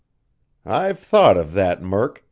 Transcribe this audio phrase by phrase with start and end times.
[0.65, 2.19] "I've thought of that, Murk.